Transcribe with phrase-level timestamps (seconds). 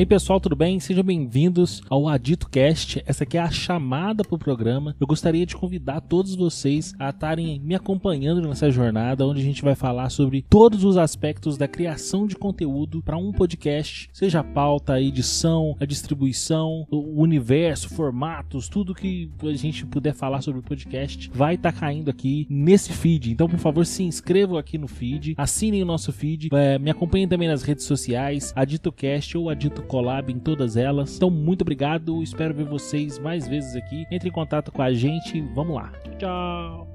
[0.00, 0.80] Ei pessoal, tudo bem?
[0.80, 3.02] Sejam bem-vindos ao Adito Cast.
[3.04, 4.96] Essa aqui é a chamada para o programa.
[4.98, 9.60] Eu gostaria de convidar todos vocês a estarem me acompanhando nessa jornada, onde a gente
[9.60, 14.42] vai falar sobre todos os aspectos da criação de conteúdo para um podcast, seja a
[14.42, 20.60] pauta, a edição, a distribuição, o universo, formatos, tudo que a gente puder falar sobre
[20.60, 23.32] o podcast vai estar tá caindo aqui nesse feed.
[23.32, 27.28] Então, por favor, se inscrevam aqui no feed, assinem o nosso feed, é, me acompanhem
[27.28, 31.16] também nas redes sociais, AditoCast ou Adito Collab em todas elas.
[31.16, 32.22] Então, muito obrigado.
[32.22, 34.06] Espero ver vocês mais vezes aqui.
[34.08, 35.40] Entre em contato com a gente.
[35.52, 35.90] Vamos lá.
[36.16, 36.86] Tchau.